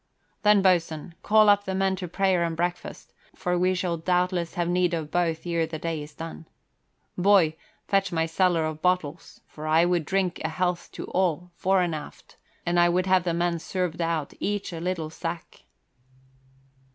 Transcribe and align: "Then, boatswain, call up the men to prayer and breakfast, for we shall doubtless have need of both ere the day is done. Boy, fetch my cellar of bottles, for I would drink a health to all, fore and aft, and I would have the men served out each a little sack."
"Then, 0.41 0.63
boatswain, 0.63 1.13
call 1.21 1.47
up 1.47 1.65
the 1.65 1.75
men 1.75 1.95
to 1.97 2.07
prayer 2.07 2.43
and 2.43 2.57
breakfast, 2.57 3.13
for 3.35 3.55
we 3.55 3.75
shall 3.75 3.97
doubtless 3.97 4.55
have 4.55 4.67
need 4.67 4.95
of 4.95 5.11
both 5.11 5.45
ere 5.45 5.67
the 5.67 5.77
day 5.77 6.01
is 6.01 6.15
done. 6.15 6.47
Boy, 7.19 7.55
fetch 7.87 8.11
my 8.11 8.25
cellar 8.25 8.65
of 8.65 8.81
bottles, 8.81 9.41
for 9.45 9.67
I 9.67 9.85
would 9.85 10.05
drink 10.05 10.41
a 10.43 10.49
health 10.49 10.91
to 10.93 11.05
all, 11.11 11.51
fore 11.53 11.81
and 11.83 11.93
aft, 11.93 12.37
and 12.65 12.79
I 12.79 12.89
would 12.89 13.05
have 13.05 13.25
the 13.25 13.35
men 13.35 13.59
served 13.59 14.01
out 14.01 14.33
each 14.39 14.73
a 14.73 14.79
little 14.79 15.11
sack." 15.11 15.65